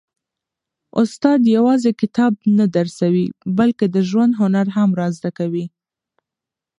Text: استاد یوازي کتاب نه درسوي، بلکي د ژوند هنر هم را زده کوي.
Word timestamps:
استاد 1.01 1.39
یوازي 1.55 1.91
کتاب 2.01 2.33
نه 2.57 2.65
درسوي، 2.75 3.25
بلکي 3.57 3.85
د 3.95 3.97
ژوند 4.09 4.33
هنر 4.41 4.67
هم 4.75 4.89
را 4.99 5.07
زده 5.17 5.31
کوي. 5.37 5.65